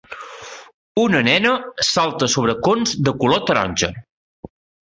Una 1.01 1.19
nena 1.27 1.51
salta 1.89 2.31
sobre 2.37 2.57
cons 2.69 2.97
de 3.09 3.15
color 3.23 3.47
taronja. 3.51 3.95